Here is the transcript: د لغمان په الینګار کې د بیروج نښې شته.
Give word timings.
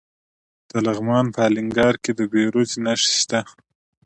د 0.71 0.71
لغمان 0.87 1.25
په 1.35 1.39
الینګار 1.47 1.93
کې 2.03 2.11
د 2.15 2.19
بیروج 2.31 2.69
نښې 2.83 3.11
شته. 3.19 3.39